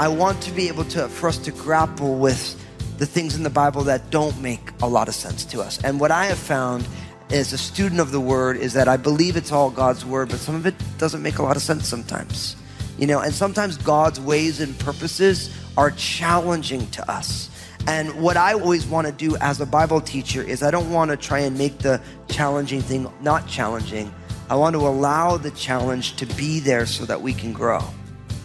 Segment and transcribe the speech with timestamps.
[0.00, 2.56] I want to be able to, for us to grapple with
[2.96, 5.78] the things in the Bible that don't make a lot of sense to us.
[5.84, 6.88] And what I have found
[7.32, 10.38] as a student of the Word is that I believe it's all God's Word, but
[10.38, 12.56] some of it doesn't make a lot of sense sometimes.
[12.98, 17.48] You know, and sometimes God's ways and purposes are challenging to us.
[17.86, 21.10] And what I always want to do as a Bible teacher is I don't want
[21.10, 24.12] to try and make the challenging thing not challenging.
[24.50, 27.82] I want to allow the challenge to be there so that we can grow.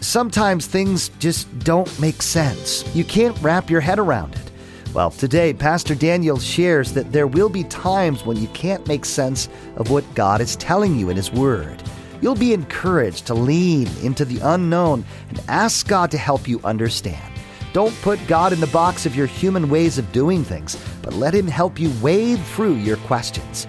[0.00, 2.84] Sometimes things just don't make sense.
[2.94, 4.50] You can't wrap your head around it.
[4.96, 9.50] Well, today, Pastor Daniel shares that there will be times when you can't make sense
[9.76, 11.82] of what God is telling you in His Word.
[12.22, 17.30] You'll be encouraged to lean into the unknown and ask God to help you understand.
[17.74, 21.34] Don't put God in the box of your human ways of doing things, but let
[21.34, 23.66] Him help you wade through your questions.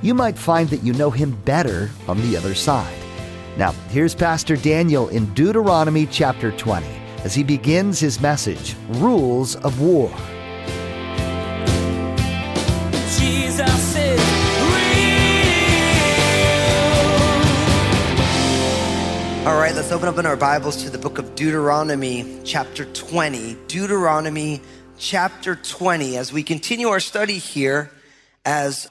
[0.00, 2.94] You might find that you know Him better on the other side.
[3.56, 6.86] Now, here's Pastor Daniel in Deuteronomy chapter 20
[7.24, 10.16] as he begins his message Rules of War.
[19.48, 23.56] All right, let's open up in our Bibles to the book of Deuteronomy, chapter 20.
[23.66, 24.60] Deuteronomy,
[24.98, 26.18] chapter 20.
[26.18, 27.90] As we continue our study here,
[28.44, 28.90] as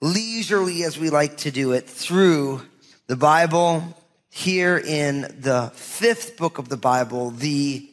[0.00, 2.62] leisurely as we like to do it, through
[3.08, 3.82] the Bible,
[4.30, 7.90] here in the fifth book of the Bible, the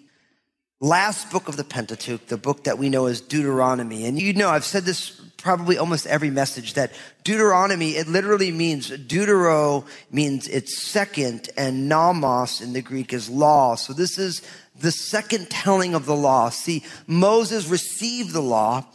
[0.79, 4.05] last book of the Pentateuch, the book that we know as Deuteronomy.
[4.05, 6.91] And you know, I've said this probably almost every message that
[7.23, 13.75] Deuteronomy, it literally means deutero means it's second and nomos in the Greek is law.
[13.75, 14.41] So this is
[14.79, 16.49] the second telling of the law.
[16.49, 18.85] See, Moses received the law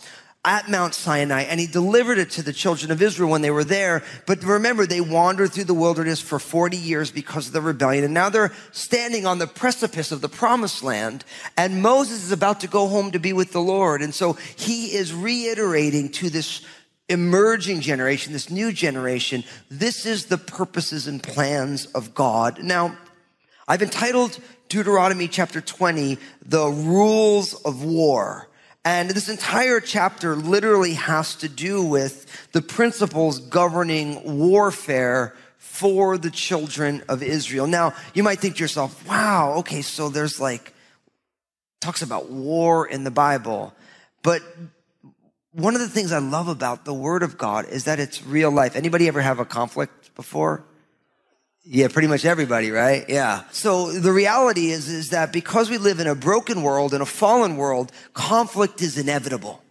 [0.45, 3.65] at Mount Sinai and he delivered it to the children of Israel when they were
[3.65, 4.03] there.
[4.27, 8.05] But remember, they wandered through the wilderness for 40 years because of the rebellion.
[8.05, 11.25] And now they're standing on the precipice of the promised land.
[11.57, 14.01] And Moses is about to go home to be with the Lord.
[14.01, 16.65] And so he is reiterating to this
[17.11, 22.63] emerging generation, this new generation, this is the purposes and plans of God.
[22.63, 22.97] Now,
[23.67, 28.49] I've entitled Deuteronomy chapter 20, the rules of war.
[28.85, 36.31] And this entire chapter literally has to do with the principles governing warfare for the
[36.31, 37.67] children of Israel.
[37.67, 40.73] Now, you might think to yourself, wow, okay, so there's like,
[41.81, 43.75] talks about war in the Bible.
[44.23, 44.43] But
[45.53, 48.51] one of the things I love about the Word of God is that it's real
[48.51, 48.77] life.
[48.77, 50.65] Anybody ever have a conflict before?
[51.65, 53.05] Yeah, pretty much everybody, right?
[53.09, 53.45] Yeah.
[53.53, 57.07] So the reality is, is that because we live in a broken world, in a
[57.07, 59.63] fallen world, conflict is inevitable.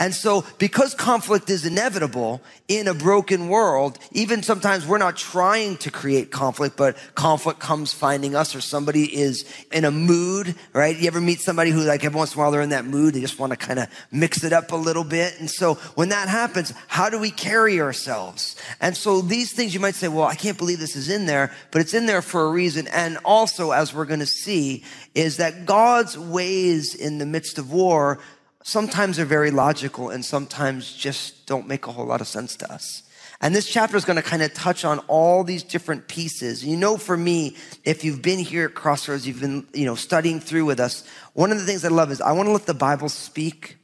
[0.00, 5.76] And so because conflict is inevitable in a broken world, even sometimes we're not trying
[5.78, 10.96] to create conflict, but conflict comes finding us or somebody is in a mood, right?
[10.96, 13.14] You ever meet somebody who like every once in a while they're in that mood,
[13.14, 15.38] they just want to kind of mix it up a little bit.
[15.38, 18.56] And so when that happens, how do we carry ourselves?
[18.80, 21.52] And so these things you might say, well, I can't believe this is in there,
[21.70, 22.88] but it's in there for a reason.
[22.88, 27.70] And also, as we're going to see, is that God's ways in the midst of
[27.70, 28.18] war
[28.62, 32.72] sometimes are very logical and sometimes just don't make a whole lot of sense to
[32.72, 33.02] us.
[33.40, 36.64] And this chapter is going to kind of touch on all these different pieces.
[36.64, 40.38] You know, for me, if you've been here at Crossroads, you've been, you know, studying
[40.38, 41.04] through with us.
[41.32, 43.78] One of the things I love is I want to let the Bible speak.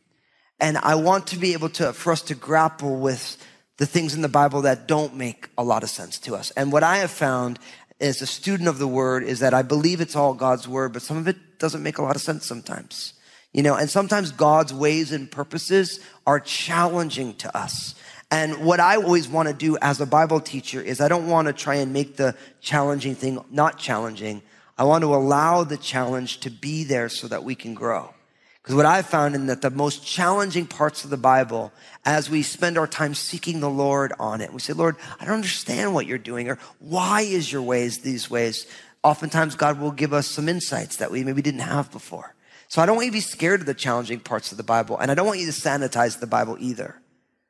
[0.60, 3.36] And I want to be able to, for us to grapple with
[3.78, 6.50] the things in the Bible that don't make a lot of sense to us.
[6.52, 7.58] And what I have found
[8.00, 11.02] as a student of the word is that I believe it's all God's word, but
[11.02, 13.14] some of it doesn't make a lot of sense sometimes.
[13.58, 17.96] You know, and sometimes God's ways and purposes are challenging to us.
[18.30, 21.48] And what I always want to do as a Bible teacher is I don't want
[21.48, 24.42] to try and make the challenging thing not challenging.
[24.78, 28.14] I want to allow the challenge to be there so that we can grow.
[28.62, 31.72] Because what I've found in that the most challenging parts of the Bible,
[32.04, 35.34] as we spend our time seeking the Lord on it, we say, Lord, I don't
[35.34, 38.68] understand what you're doing, or why is your ways these ways?
[39.02, 42.36] Oftentimes God will give us some insights that we maybe didn't have before.
[42.68, 44.98] So I don't want you to be scared of the challenging parts of the Bible,
[44.98, 47.00] and I don't want you to sanitize the Bible either.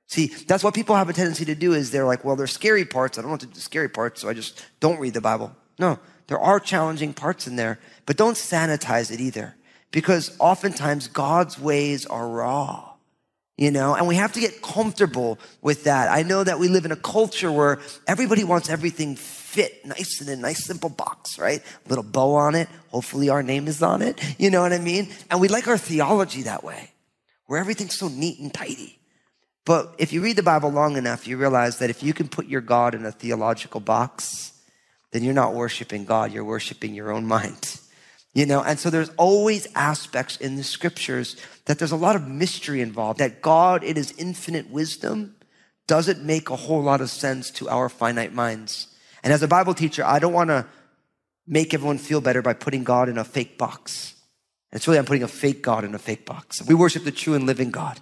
[0.07, 2.85] See, that's what people have a tendency to do is they're like, well, there's scary
[2.85, 3.19] parts.
[3.19, 5.55] I don't want to do the scary parts, so I just don't read the Bible.
[5.79, 5.99] No,
[6.29, 9.55] there are challenging parts in there, but don't sanitize it either.
[9.91, 12.95] Because oftentimes God's ways are raw.
[13.59, 16.09] You know, and we have to get comfortable with that.
[16.09, 20.29] I know that we live in a culture where everybody wants everything fit nice in
[20.29, 21.61] a nice simple box, right?
[21.89, 22.69] Little bow on it.
[22.93, 24.23] Hopefully our name is on it.
[24.39, 25.09] You know what I mean?
[25.29, 26.93] And we like our theology that way,
[27.47, 28.97] where everything's so neat and tidy.
[29.65, 32.47] But if you read the Bible long enough, you realize that if you can put
[32.47, 34.53] your God in a theological box,
[35.11, 37.81] then you're not worshiping God, you're worshiping your own mind.
[38.39, 42.29] You know, and so there's always aspects in the scriptures that there's a lot of
[42.29, 45.35] mystery involved, that God, in his infinite wisdom,
[45.89, 48.95] doesn't make a whole lot of sense to our finite minds.
[49.25, 50.67] And as a Bible teacher, I don't want to
[51.49, 54.15] make everyone feel better by putting God in a fake box.
[54.71, 56.63] It's really, I'm putting a fake God in a fake box.
[56.63, 57.99] We worship the true and living God.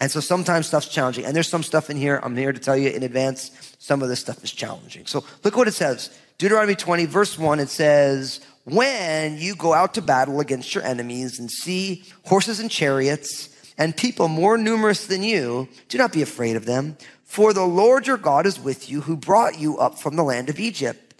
[0.00, 1.24] And so sometimes stuff's challenging.
[1.24, 4.08] And there's some stuff in here, I'm here to tell you in advance, some of
[4.08, 5.06] this stuff is challenging.
[5.06, 6.10] So look what it says.
[6.38, 8.40] Deuteronomy 20, verse 1, it says,
[8.70, 13.48] When you go out to battle against your enemies and see horses and chariots
[13.78, 16.98] and people more numerous than you, do not be afraid of them.
[17.24, 20.50] For the Lord your God is with you, who brought you up from the land
[20.50, 21.14] of Egypt.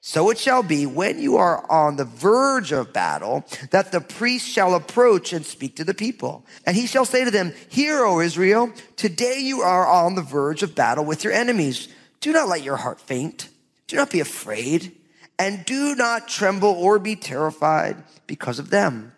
[0.00, 4.48] So it shall be when you are on the verge of battle that the priest
[4.48, 6.46] shall approach and speak to the people.
[6.66, 10.62] And he shall say to them, Hear, O Israel, today you are on the verge
[10.62, 11.88] of battle with your enemies.
[12.20, 13.50] Do not let your heart faint.
[13.88, 14.94] Do not be afraid.
[15.38, 17.96] And do not tremble or be terrified
[18.26, 19.12] because of them.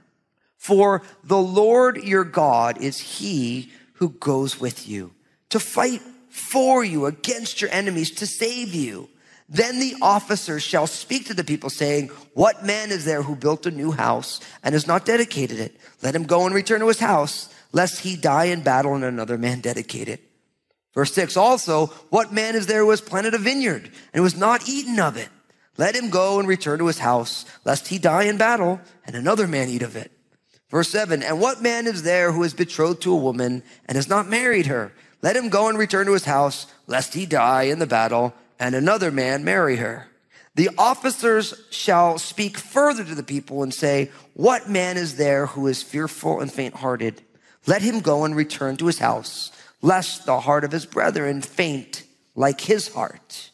[0.57, 5.13] For the Lord your God is he who goes with you
[5.51, 9.09] to fight for you against your enemies to save you.
[9.49, 13.65] Then the officers shall speak to the people saying, what man is there who built
[13.65, 15.77] a new house and has not dedicated it?
[16.03, 19.39] Let him go and return to his house, lest he die in battle and another
[19.39, 20.21] man dedicate it.
[20.95, 24.37] Verse six, also, what man is there who has planted a vineyard and who has
[24.37, 25.29] not eaten of it?
[25.79, 29.47] Let him go and return to his house, lest he die in battle and another
[29.47, 30.11] man eat of it.
[30.71, 34.09] Verse seven, and what man is there who is betrothed to a woman and has
[34.09, 34.93] not married her?
[35.23, 38.75] Let him go and return to his house, lest he die in the battle and
[38.75, 40.09] another man marry her.
[40.55, 45.67] The officers shall speak further to the people and say, what man is there who
[45.67, 47.21] is fearful and faint hearted?
[47.67, 49.53] Let him go and return to his house,
[49.83, 53.51] lest the heart of his brethren faint like his heart.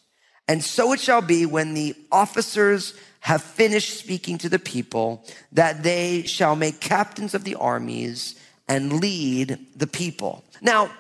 [0.49, 5.83] And so it shall be when the officers have finished speaking to the people that
[5.83, 8.35] they shall make captains of the armies
[8.69, 10.45] and lead the people.
[10.61, 10.91] Now,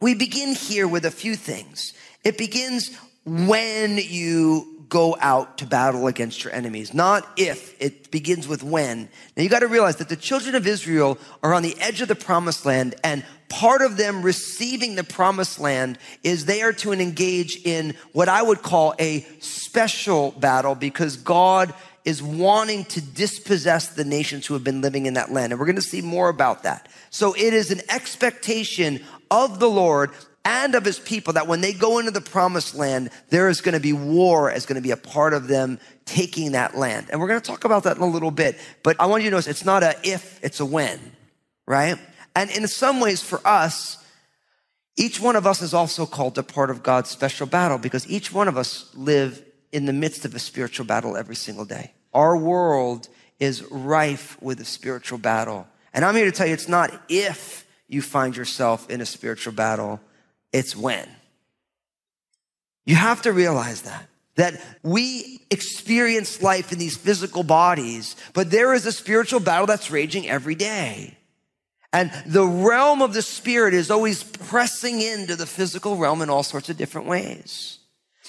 [0.00, 1.94] we begin here with a few things.
[2.22, 7.80] It begins when you go out to battle against your enemies, not if.
[7.80, 9.08] It begins with when.
[9.36, 12.08] Now you got to realize that the children of Israel are on the edge of
[12.08, 16.92] the promised land and part of them receiving the promised land is they are to
[16.92, 21.72] engage in what I would call a special battle because God
[22.04, 25.52] is wanting to dispossess the nations who have been living in that land.
[25.52, 26.88] And we're going to see more about that.
[27.10, 30.10] So it is an expectation of the Lord
[30.44, 33.74] and of his people that when they go into the promised land, there is going
[33.74, 37.08] to be war as going to be a part of them taking that land.
[37.10, 38.58] And we're going to talk about that in a little bit.
[38.82, 40.98] But I want you to notice it's not a if, it's a when,
[41.66, 41.98] right?
[42.34, 44.04] And in some ways for us,
[44.96, 48.32] each one of us is also called to part of God's special battle because each
[48.32, 51.92] one of us live in the midst of a spiritual battle every single day.
[52.12, 53.08] Our world
[53.38, 55.66] is rife with a spiritual battle.
[55.94, 59.52] And I'm here to tell you it's not if you find yourself in a spiritual
[59.52, 60.00] battle,
[60.52, 61.08] it's when.
[62.84, 64.08] You have to realize that.
[64.36, 69.90] That we experience life in these physical bodies, but there is a spiritual battle that's
[69.90, 71.17] raging every day.
[71.92, 76.42] And the realm of the spirit is always pressing into the physical realm in all
[76.42, 77.78] sorts of different ways.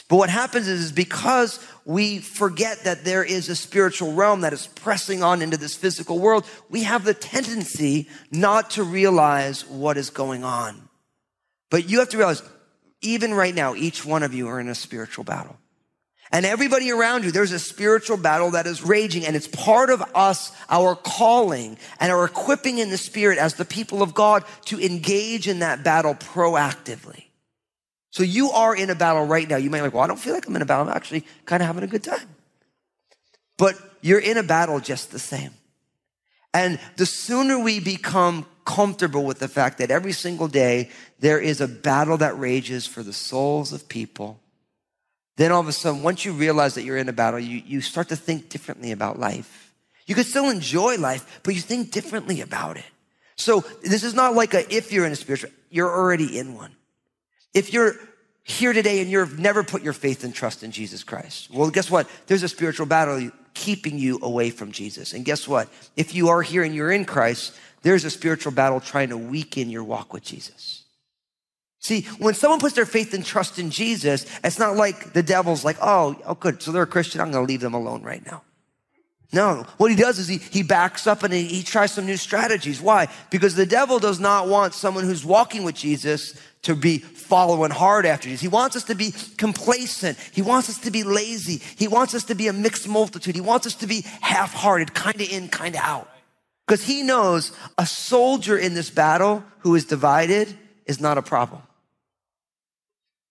[0.07, 4.65] But what happens is, because we forget that there is a spiritual realm that is
[4.65, 10.09] pressing on into this physical world, we have the tendency not to realize what is
[10.09, 10.89] going on.
[11.69, 12.41] But you have to realize,
[13.01, 15.57] even right now, each one of you are in a spiritual battle.
[16.31, 20.03] And everybody around you, there's a spiritual battle that is raging, and it's part of
[20.13, 24.79] us, our calling and our equipping in the spirit as the people of God to
[24.79, 27.23] engage in that battle proactively.
[28.11, 29.57] So you are in a battle right now.
[29.57, 30.87] You might be like, well, I don't feel like I'm in a battle.
[30.87, 32.27] I'm actually kind of having a good time.
[33.57, 35.51] But you're in a battle just the same.
[36.53, 41.61] And the sooner we become comfortable with the fact that every single day there is
[41.61, 44.39] a battle that rages for the souls of people,
[45.39, 47.79] then all of a sudden, once you realize that you're in a battle, you, you
[47.79, 49.73] start to think differently about life.
[50.05, 52.83] You could still enjoy life, but you think differently about it.
[53.37, 56.75] So this is not like a if you're in a spiritual, you're already in one.
[57.53, 57.93] If you're
[58.43, 61.89] here today and you've never put your faith and trust in Jesus Christ, well, guess
[61.89, 62.09] what?
[62.27, 65.13] There's a spiritual battle keeping you away from Jesus.
[65.13, 65.69] And guess what?
[65.95, 69.69] If you are here and you're in Christ, there's a spiritual battle trying to weaken
[69.69, 70.83] your walk with Jesus.
[71.79, 75.63] See, when someone puts their faith and trust in Jesus, it's not like the devil's
[75.63, 76.61] like, oh, oh, good.
[76.61, 77.21] So they're a Christian.
[77.21, 78.43] I'm going to leave them alone right now.
[79.31, 82.17] No, what he does is he, he backs up and he, he tries some new
[82.17, 82.81] strategies.
[82.81, 83.07] Why?
[83.29, 86.33] Because the devil does not want someone who's walking with Jesus
[86.63, 88.41] to be following hard after Jesus.
[88.41, 90.17] He wants us to be complacent.
[90.33, 91.61] He wants us to be lazy.
[91.77, 93.35] He wants us to be a mixed multitude.
[93.35, 96.09] He wants us to be half hearted, kind of in, kind of out.
[96.67, 100.57] Because he knows a soldier in this battle who is divided
[100.87, 101.61] is not a problem.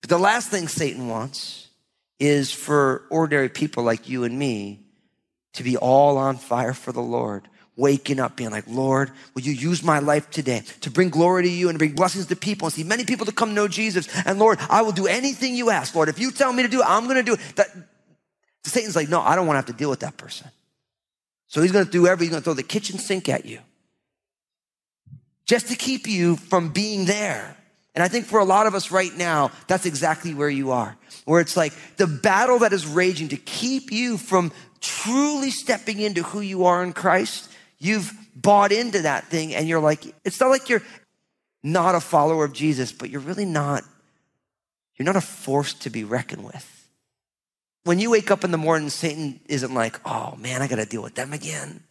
[0.01, 1.69] But the last thing Satan wants
[2.19, 4.81] is for ordinary people like you and me
[5.55, 9.53] to be all on fire for the Lord, waking up, being like, Lord, will you
[9.53, 12.67] use my life today to bring glory to you and to bring blessings to people
[12.67, 14.09] and see many people to come know Jesus?
[14.25, 15.95] And Lord, I will do anything you ask.
[15.95, 17.41] Lord, if you tell me to do it, I'm going to do it.
[17.57, 17.69] That,
[18.65, 20.51] Satan's like, no, I don't want to have to deal with that person.
[21.47, 22.27] So he's going to do everything.
[22.27, 23.61] He's going to throw the kitchen sink at you
[25.47, 27.57] just to keep you from being there.
[27.95, 30.97] And I think for a lot of us right now, that's exactly where you are.
[31.25, 36.23] Where it's like the battle that is raging to keep you from truly stepping into
[36.23, 37.51] who you are in Christ.
[37.79, 40.83] You've bought into that thing and you're like, it's not like you're
[41.63, 43.83] not a follower of Jesus, but you're really not,
[44.97, 46.75] you're not a force to be reckoned with.
[47.85, 50.87] When you wake up in the morning, Satan isn't like, oh man, I got to
[50.87, 51.83] deal with them again.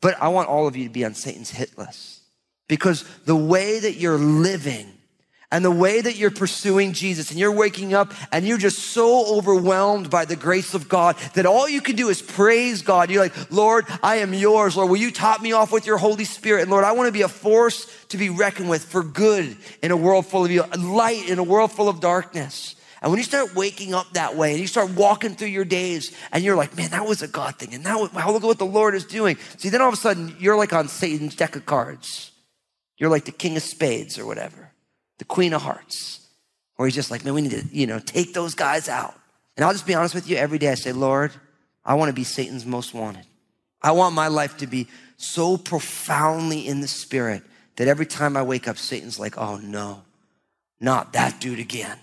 [0.00, 2.22] But I want all of you to be on Satan's hit list
[2.68, 4.92] because the way that you're living
[5.52, 9.36] and the way that you're pursuing Jesus and you're waking up and you're just so
[9.36, 13.10] overwhelmed by the grace of God that all you can do is praise God.
[13.10, 14.76] You're like, Lord, I am yours.
[14.76, 16.62] Lord, will you top me off with your Holy Spirit?
[16.62, 19.92] And Lord, I want to be a force to be reckoned with for good in
[19.92, 22.74] a world full of you, light in a world full of darkness.
[23.00, 26.16] And when you start waking up that way and you start walking through your days
[26.32, 27.72] and you're like, man, that was a God thing.
[27.72, 29.36] And now, wow, look at what the Lord is doing.
[29.58, 32.32] See, then all of a sudden you're like on Satan's deck of cards.
[32.96, 34.72] You're like the king of spades or whatever
[35.18, 36.26] the Queen of Hearts,
[36.78, 39.14] Or he's just like, man, we need to, you know, take those guys out.
[39.56, 40.36] And I'll just be honest with you.
[40.36, 41.32] Every day I say, Lord,
[41.84, 43.24] I want to be Satan's most wanted.
[43.80, 47.42] I want my life to be so profoundly in the spirit
[47.76, 50.02] that every time I wake up, Satan's like, oh no,
[50.80, 51.98] not that dude again.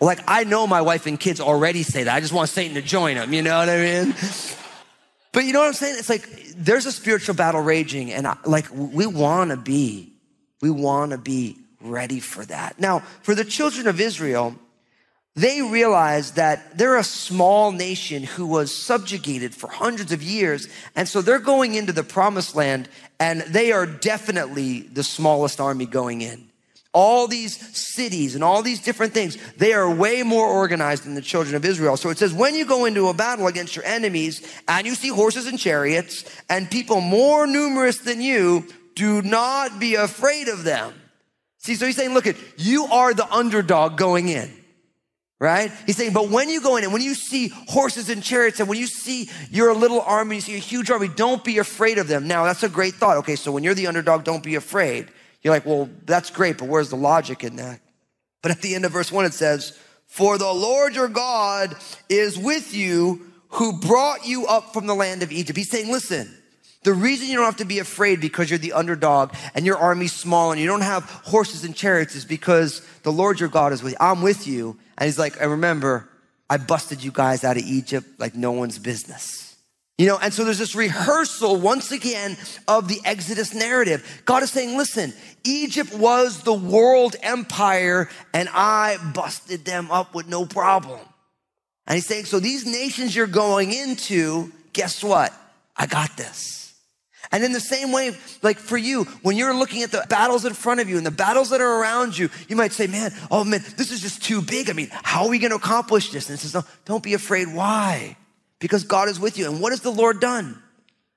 [0.00, 2.14] Like, I know my wife and kids already say that.
[2.14, 3.32] I just want Satan to join them.
[3.32, 4.14] You know what I mean?
[5.34, 5.96] But you know what I'm saying?
[5.98, 6.26] It's like
[6.56, 10.12] there's a spiritual battle raging, and I, like we want to be,
[10.62, 12.78] we want to be ready for that.
[12.80, 14.54] Now, for the children of Israel,
[15.34, 20.68] they realized that they're a small nation who was subjugated for hundreds of years.
[20.94, 22.88] And so they're going into the promised land
[23.18, 26.48] and they are definitely the smallest army going in.
[26.94, 31.20] All these cities and all these different things, they are way more organized than the
[31.20, 31.96] children of Israel.
[31.96, 35.08] So it says, when you go into a battle against your enemies and you see
[35.08, 40.94] horses and chariots and people more numerous than you, do not be afraid of them.
[41.58, 44.50] See, so he's saying, look at, you are the underdog going in.
[45.40, 45.72] Right?
[45.84, 48.68] He's saying, but when you go in and when you see horses and chariots and
[48.68, 52.06] when you see your little army, you see a huge army, don't be afraid of
[52.06, 52.28] them.
[52.28, 53.16] Now, that's a great thought.
[53.18, 55.08] Okay, so when you're the underdog, don't be afraid.
[55.44, 57.80] You're like, well, that's great, but where's the logic in that?
[58.42, 61.76] But at the end of verse one, it says, for the Lord your God
[62.08, 65.56] is with you who brought you up from the land of Egypt.
[65.56, 66.34] He's saying, listen,
[66.82, 70.12] the reason you don't have to be afraid because you're the underdog and your army's
[70.12, 73.82] small and you don't have horses and chariots is because the Lord your God is
[73.82, 73.98] with you.
[74.00, 74.78] I'm with you.
[74.98, 76.08] And he's like, and remember,
[76.48, 79.43] I busted you guys out of Egypt like no one's business.
[79.96, 82.36] You know, and so there's this rehearsal once again
[82.66, 84.22] of the Exodus narrative.
[84.24, 85.12] God is saying, listen,
[85.44, 90.98] Egypt was the world empire and I busted them up with no problem.
[91.86, 95.32] And he's saying, so these nations you're going into, guess what?
[95.76, 96.74] I got this.
[97.30, 100.54] And in the same way, like for you, when you're looking at the battles in
[100.54, 103.44] front of you and the battles that are around you, you might say, man, oh
[103.44, 104.70] man, this is just too big.
[104.70, 106.28] I mean, how are we going to accomplish this?
[106.28, 107.54] And it says, no, don't be afraid.
[107.54, 108.16] Why?
[108.64, 109.44] Because God is with you.
[109.44, 110.58] And what has the Lord done?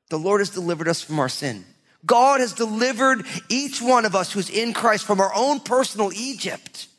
[0.10, 1.64] The Lord has delivered us from our sin.
[2.06, 6.90] God has delivered each one of us who's in Christ from our own personal Egypt.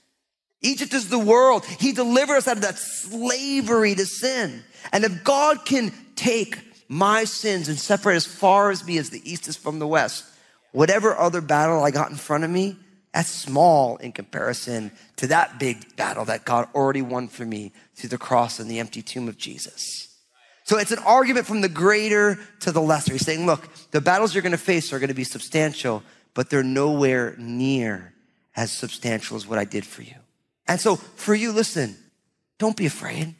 [0.62, 1.66] Egypt is the world.
[1.66, 4.64] He delivered us out of that slavery to sin.
[4.90, 9.30] And if God can take my sins and separate as far as me as the
[9.30, 10.24] east is from the west.
[10.72, 12.78] Whatever other battle I got in front of me,
[13.12, 18.08] that's small in comparison to that big battle that God already won for me through
[18.08, 20.07] the cross and the empty tomb of Jesus.
[20.68, 23.12] So it's an argument from the greater to the lesser.
[23.12, 26.02] He's saying, look, the battles you're going to face are going to be substantial,
[26.34, 28.12] but they're nowhere near
[28.54, 30.16] as substantial as what I did for you.
[30.66, 31.96] And so for you, listen,
[32.58, 33.34] don't be afraid.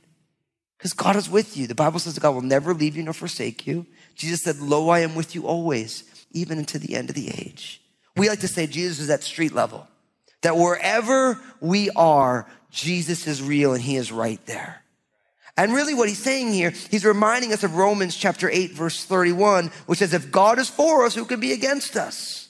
[0.78, 1.66] Because God is with you.
[1.66, 3.84] The Bible says that God will never leave you nor forsake you.
[4.14, 7.82] Jesus said, Lo, I am with you always, even into the end of the age.
[8.16, 9.86] We like to say Jesus is at street level,
[10.40, 14.82] that wherever we are, Jesus is real and he is right there.
[15.56, 19.70] And really what he's saying here, he's reminding us of Romans chapter 8 verse 31,
[19.86, 22.48] which says, if God is for us, who can be against us?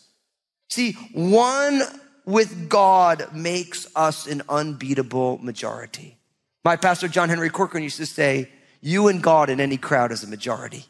[0.69, 1.83] See, one
[2.27, 6.19] with God makes us an unbeatable majority.
[6.65, 8.51] My pastor John Henry Corcoran used to say,
[8.81, 10.85] you and God in any crowd is a majority.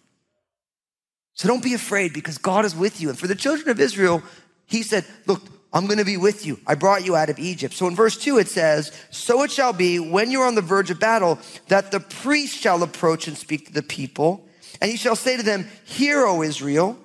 [1.34, 3.08] So don't be afraid because God is with you.
[3.08, 4.22] And for the children of Israel,
[4.66, 6.58] he said, look, I'm going to be with you.
[6.66, 7.74] I brought you out of Egypt.
[7.74, 10.90] So in verse two, it says, so it shall be when you're on the verge
[10.90, 14.48] of battle that the priest shall approach and speak to the people.
[14.80, 16.96] And he shall say to them, hear, O Israel,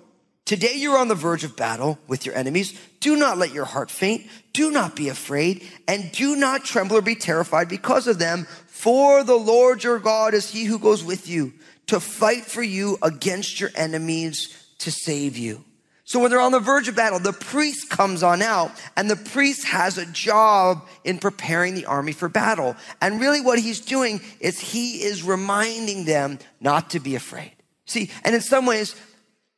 [0.45, 2.79] today you're on the verge of battle with your enemies.
[3.01, 4.27] Do not let your heart faint.
[4.53, 8.45] Do not be afraid and do not tremble or be terrified because of them.
[8.67, 11.53] For the Lord your God is he who goes with you
[11.87, 15.65] to fight for you against your enemies to save you.
[16.13, 19.15] So when they're on the verge of battle, the priest comes on out and the
[19.15, 22.75] priest has a job in preparing the army for battle.
[23.01, 27.53] And really what he's doing is he is reminding them not to be afraid.
[27.87, 28.95] See, and in some ways,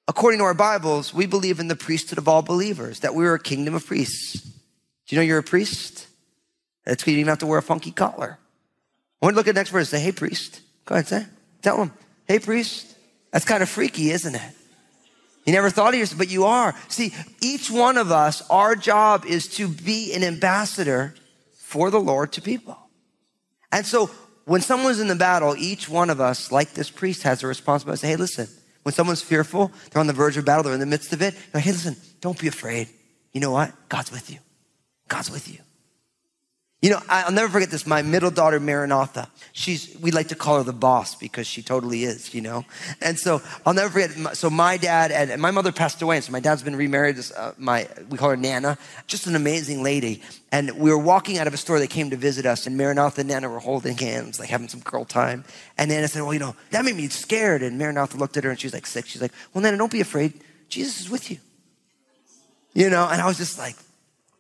[0.08, 3.40] according to our Bibles, we believe in the priesthood of all believers, that we're a
[3.40, 4.40] kingdom of priests.
[4.40, 4.50] Do
[5.10, 6.08] you know you're a priest?
[6.86, 8.40] That's because you don't have to wear a funky collar.
[9.22, 10.62] I want to look at the next verse say, hey, priest.
[10.86, 11.26] Go ahead, say.
[11.62, 11.92] Tell him,
[12.30, 12.96] hey, priest.
[13.34, 14.54] That's kind of freaky, isn't it?
[15.46, 16.76] You never thought of yourself, but you are.
[16.88, 21.14] See, each one of us, our job is to be an ambassador
[21.58, 22.78] for the Lord to people.
[23.72, 24.10] And so
[24.46, 28.00] when someone's in the battle, each one of us, like this priest, has a responsibility
[28.00, 28.48] to say, hey, listen,
[28.84, 31.36] when someone's fearful, they're on the verge of battle, they're in the midst of it,
[31.54, 32.88] like, hey, listen, don't be afraid.
[33.34, 33.74] You know what?
[33.90, 34.40] God's with you.
[35.08, 35.60] God's with you.
[36.86, 37.88] You know, I'll never forget this.
[37.88, 42.04] My middle daughter, Maranatha, she's, we like to call her the boss because she totally
[42.04, 42.64] is, you know?
[43.02, 44.38] And so I'll never forget.
[44.38, 46.18] So my dad and, my mother passed away.
[46.18, 47.18] And so my dad's been remarried.
[47.36, 48.78] Uh, my, we call her Nana,
[49.08, 50.22] just an amazing lady.
[50.52, 51.80] And we were walking out of a store.
[51.80, 54.82] They came to visit us and Maranatha and Nana were holding hands, like having some
[54.82, 55.44] girl time.
[55.80, 57.64] And Nana said, well, you know, that made me scared.
[57.64, 59.08] And Maranatha looked at her and she was like sick.
[59.08, 60.40] She's like, well, Nana, don't be afraid.
[60.70, 61.40] Jesus is with you.
[62.76, 63.76] You know, and I was just like,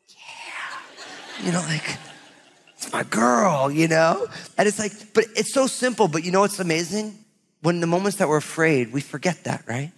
[0.09, 1.97] yeah, you know, like,
[2.91, 4.27] my girl, you know?
[4.57, 7.17] And it's like, but it's so simple, but you know what's amazing?
[7.61, 9.91] When the moments that we're afraid, we forget that, right?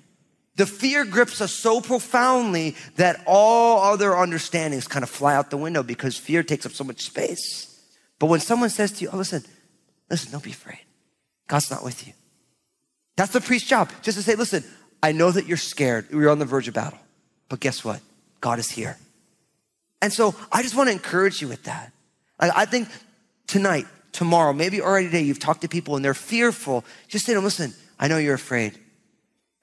[0.56, 5.58] The fear grips us so profoundly that all other understandings kind of fly out the
[5.58, 7.80] window because fear takes up so much space.
[8.19, 9.43] But when someone says to you, oh, listen,
[10.10, 10.80] listen, don't be afraid.
[11.47, 12.13] God's not with you.
[13.15, 14.63] That's the priest's job, just to say, listen,
[15.02, 16.08] I know that you're scared.
[16.12, 17.00] You're on the verge of battle.
[17.50, 18.02] But guess what?
[18.41, 18.97] God is here.
[20.02, 21.91] And so I just want to encourage you with that.
[22.39, 22.89] I think
[23.47, 26.86] tonight, tomorrow, maybe already today, you've talked to people and they're fearful.
[27.08, 28.78] Just say to them, listen, I know you're afraid.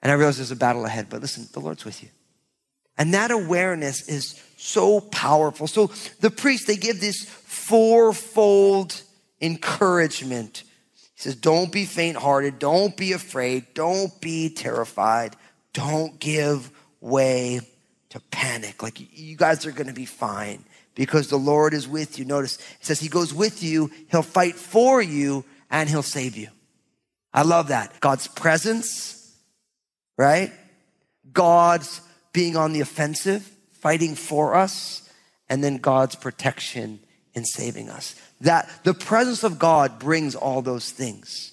[0.01, 2.09] And I realize there's a battle ahead, but listen, the Lord's with you.
[2.97, 5.67] And that awareness is so powerful.
[5.67, 9.01] So the priests, they give this fourfold
[9.41, 10.63] encouragement.
[11.15, 12.59] He says, don't be faint hearted.
[12.59, 13.73] Don't be afraid.
[13.73, 15.35] Don't be terrified.
[15.73, 17.61] Don't give way
[18.09, 18.83] to panic.
[18.83, 20.63] Like you guys are going to be fine
[20.95, 22.25] because the Lord is with you.
[22.25, 26.47] Notice it says he goes with you, he'll fight for you, and he'll save you.
[27.33, 27.99] I love that.
[27.99, 29.35] God's presence,
[30.17, 30.51] right?
[31.31, 35.09] God's being on the offensive, fighting for us,
[35.49, 36.99] and then God's protection
[37.33, 38.15] in saving us.
[38.41, 41.51] That the presence of God brings all those things.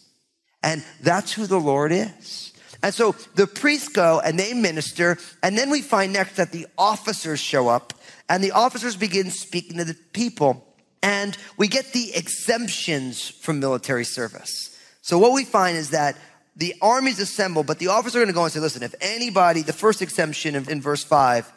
[0.62, 2.51] And that's who the Lord is.
[2.82, 5.18] And so the priests go and they minister.
[5.42, 7.94] And then we find next that the officers show up
[8.28, 10.66] and the officers begin speaking to the people.
[11.02, 14.76] And we get the exemptions from military service.
[15.00, 16.16] So what we find is that
[16.54, 19.62] the armies assemble, but the officers are going to go and say, listen, if anybody,
[19.62, 21.50] the first exemption in, in verse five,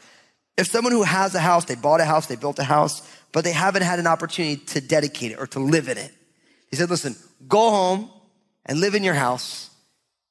[0.58, 3.02] if someone who has a house, they bought a house, they built a house,
[3.34, 6.14] but they haven't had an opportunity to dedicate it or to live in it.
[6.70, 7.16] He said, listen,
[7.48, 8.10] go home
[8.66, 9.70] and live in your house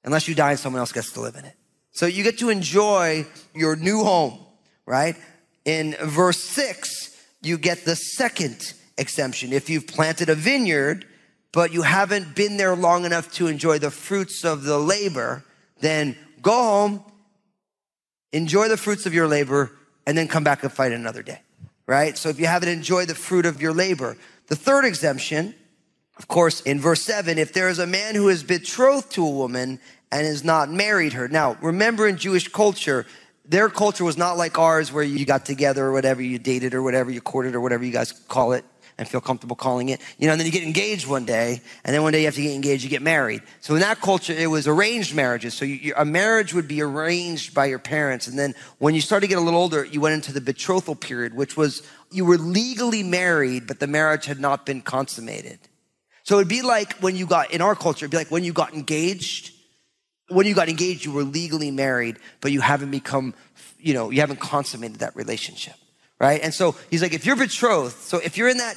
[0.05, 1.55] unless you die and someone else gets to live in it.
[1.91, 4.39] So you get to enjoy your new home,
[4.87, 5.17] right?
[5.65, 9.53] In verse six, you get the second exemption.
[9.53, 11.07] If you've planted a vineyard,
[11.53, 15.45] but you haven't been there long enough to enjoy the fruits of the labor,
[15.81, 17.05] then go home,
[18.33, 19.71] enjoy the fruits of your labor,
[20.07, 21.41] and then come back and fight another day,
[21.87, 22.19] right?
[22.19, 24.17] So if you haven't enjoyed the fruit of your labor,
[24.49, 25.55] the third exemption,
[26.19, 29.31] of course, in verse seven, if there is a man who is betrothed to a
[29.31, 29.81] woman
[30.15, 31.27] and has not married her.
[31.27, 33.05] Now, remember in Jewish culture,
[33.45, 36.83] their culture was not like ours where you got together or whatever, you dated or
[36.83, 38.65] whatever, you courted or whatever you guys call it.
[38.97, 40.01] and feel comfortable calling it.
[40.19, 42.35] You know, and then you get engaged one day, and then one day you have
[42.35, 43.43] to get engaged, you get married.
[43.61, 45.55] So in that culture, it was arranged marriages.
[45.55, 48.29] So you, a marriage would be arranged by your parents.
[48.29, 50.95] And then when you started to get a little older, you went into the betrothal
[50.95, 55.59] period, which was you were legally married, but the marriage had not been consummated.
[56.23, 58.53] So it'd be like when you got, in our culture, it'd be like when you
[58.53, 59.51] got engaged.
[60.29, 63.35] When you got engaged, you were legally married, but you haven't become,
[63.79, 65.75] you know, you haven't consummated that relationship,
[66.19, 66.41] right?
[66.43, 68.77] And so he's like, if you're betrothed, so if you're in that,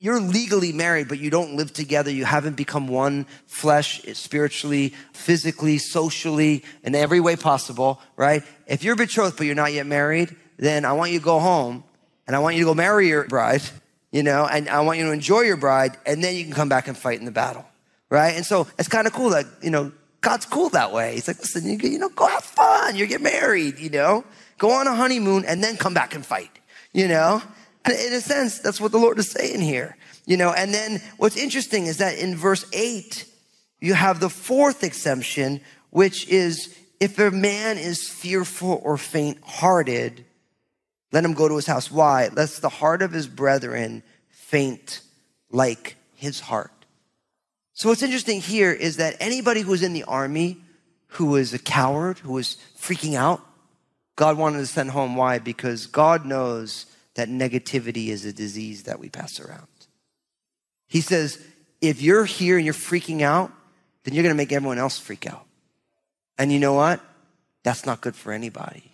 [0.00, 5.78] you're legally married, but you don't live together, you haven't become one flesh spiritually, physically,
[5.78, 8.42] socially, in every way possible, right?
[8.66, 11.84] If you're betrothed, but you're not yet married, then I want you to go home
[12.26, 13.62] and I want you to go marry your bride
[14.14, 16.68] you know, and I want you to enjoy your bride, and then you can come
[16.68, 17.66] back and fight in the battle,
[18.08, 18.36] right?
[18.36, 19.90] And so it's kind of cool that, you know,
[20.24, 21.14] God's cool that way.
[21.14, 22.96] He's like, listen, you, you know, go have fun.
[22.96, 24.24] You get married, you know,
[24.58, 26.50] go on a honeymoon and then come back and fight,
[26.94, 27.42] you know?
[27.84, 30.50] And in a sense, that's what the Lord is saying here, you know?
[30.50, 33.26] And then what's interesting is that in verse eight,
[33.80, 35.60] you have the fourth exemption,
[35.90, 40.24] which is if a man is fearful or faint hearted,
[41.12, 41.90] let him go to his house.
[41.90, 42.30] Why?
[42.32, 45.02] Lest the heart of his brethren faint
[45.50, 46.83] like his heart.
[47.74, 50.58] So what's interesting here is that anybody who was in the army,
[51.08, 53.40] who was a coward, who was freaking out,
[54.16, 55.16] God wanted to send home.
[55.16, 55.40] Why?
[55.40, 59.66] Because God knows that negativity is a disease that we pass around.
[60.86, 61.44] He says,
[61.80, 63.50] if you're here and you're freaking out,
[64.04, 65.44] then you're going to make everyone else freak out.
[66.38, 67.00] And you know what?
[67.64, 68.92] That's not good for anybody.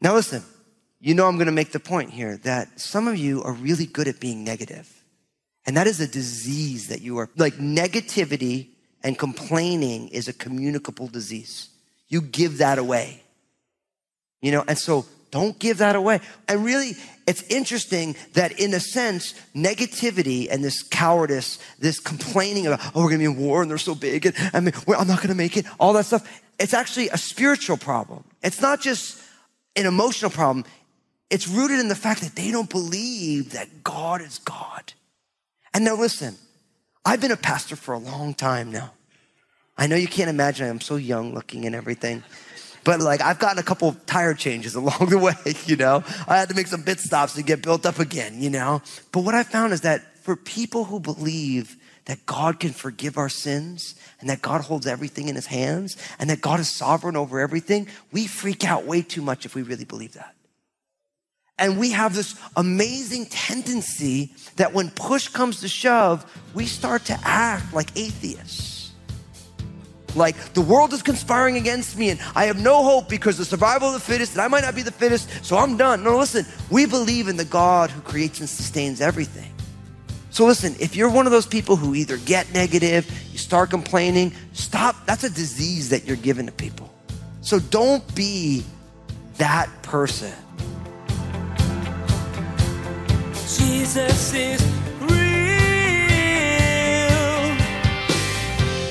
[0.00, 0.42] Now listen,
[1.00, 3.86] you know I'm going to make the point here that some of you are really
[3.86, 4.95] good at being negative.
[5.66, 8.68] And that is a disease that you are like negativity
[9.02, 11.68] and complaining is a communicable disease.
[12.08, 13.22] You give that away.
[14.40, 16.20] You know, and so don't give that away.
[16.48, 16.92] And really,
[17.26, 23.10] it's interesting that in a sense, negativity and this cowardice, this complaining about, oh, we're
[23.10, 25.56] gonna be in war and they're so big and I mean, I'm not gonna make
[25.56, 28.24] it, all that stuff, it's actually a spiritual problem.
[28.42, 29.20] It's not just
[29.74, 30.64] an emotional problem.
[31.28, 34.92] It's rooted in the fact that they don't believe that God is God.
[35.76, 36.38] And now listen,
[37.04, 38.94] I've been a pastor for a long time now.
[39.76, 42.22] I know you can't imagine I'm so young looking and everything.
[42.82, 45.34] But like I've gotten a couple tire changes along the way,
[45.66, 46.02] you know.
[46.26, 48.80] I had to make some pit stops to get built up again, you know.
[49.12, 53.28] But what I found is that for people who believe that God can forgive our
[53.28, 57.38] sins and that God holds everything in his hands and that God is sovereign over
[57.38, 60.35] everything, we freak out way too much if we really believe that.
[61.58, 67.18] And we have this amazing tendency that when push comes to shove, we start to
[67.24, 68.92] act like atheists.
[70.14, 73.88] Like the world is conspiring against me and I have no hope because the survival
[73.88, 76.02] of the fittest and I might not be the fittest, so I'm done.
[76.02, 79.52] No, listen, we believe in the God who creates and sustains everything.
[80.30, 84.32] So listen, if you're one of those people who either get negative, you start complaining,
[84.52, 84.94] stop.
[85.06, 86.92] That's a disease that you're giving to people.
[87.40, 88.64] So don't be
[89.38, 90.32] that person.
[93.58, 94.62] Jesus is
[95.00, 95.16] real.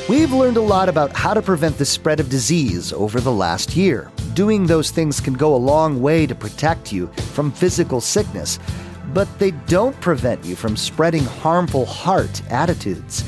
[0.10, 3.76] We've learned a lot about how to prevent the spread of disease over the last
[3.76, 4.12] year.
[4.34, 8.58] Doing those things can go a long way to protect you from physical sickness,
[9.14, 13.24] but they don't prevent you from spreading harmful heart attitudes.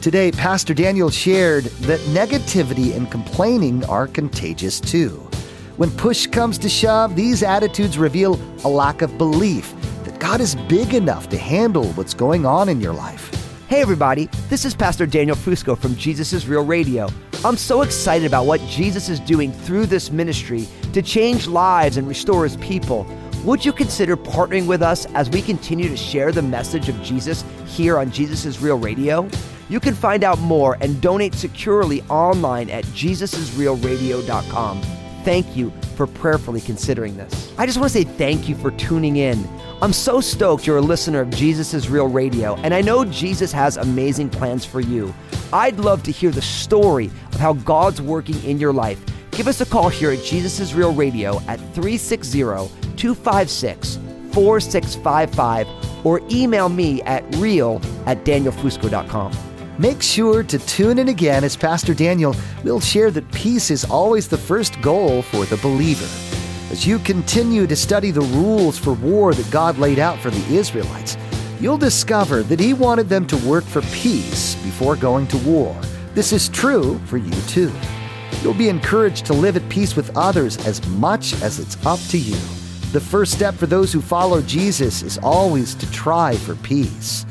[0.00, 5.28] Today, Pastor Daniel shared that negativity and complaining are contagious too.
[5.76, 9.74] When push comes to shove, these attitudes reveal a lack of belief
[10.20, 13.30] God is big enough to handle what's going on in your life.
[13.68, 17.08] Hey, everybody, this is Pastor Daniel Fusco from Jesus is Real Radio.
[17.42, 22.06] I'm so excited about what Jesus is doing through this ministry to change lives and
[22.06, 23.06] restore his people.
[23.46, 27.42] Would you consider partnering with us as we continue to share the message of Jesus
[27.64, 29.26] here on Jesus is Real Radio?
[29.70, 34.99] You can find out more and donate securely online at jesusisrealradio.com.
[35.24, 37.52] Thank you for prayerfully considering this.
[37.58, 39.46] I just want to say thank you for tuning in.
[39.82, 43.52] I'm so stoked you're a listener of Jesus is Real Radio, and I know Jesus
[43.52, 45.14] has amazing plans for you.
[45.52, 49.02] I'd love to hear the story of how God's working in your life.
[49.32, 52.38] Give us a call here at Jesus is Real Radio at 360
[52.96, 53.98] 256
[54.32, 59.49] 4655 or email me at real at danielfusco.com.
[59.80, 64.28] Make sure to tune in again as Pastor Daniel will share that peace is always
[64.28, 66.04] the first goal for the believer.
[66.70, 70.54] As you continue to study the rules for war that God laid out for the
[70.54, 71.16] Israelites,
[71.62, 75.74] you'll discover that He wanted them to work for peace before going to war.
[76.12, 77.72] This is true for you too.
[78.42, 82.18] You'll be encouraged to live at peace with others as much as it's up to
[82.18, 82.36] you.
[82.92, 87.24] The first step for those who follow Jesus is always to try for peace.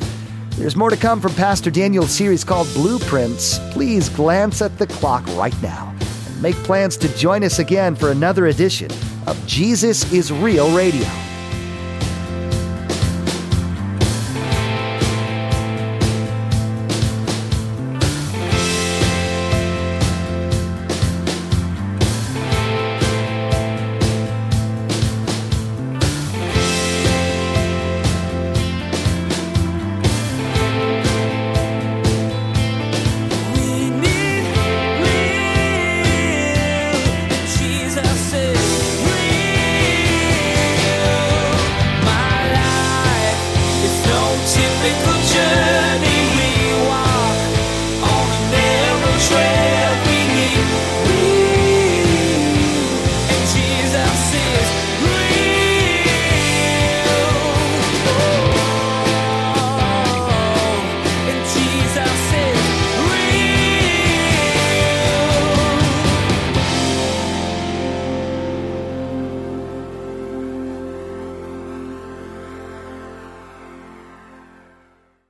[0.57, 3.59] There's more to come from Pastor Daniel's series called Blueprints.
[3.71, 5.93] Please glance at the clock right now
[6.27, 8.91] and make plans to join us again for another edition
[9.27, 11.07] of Jesus is Real Radio.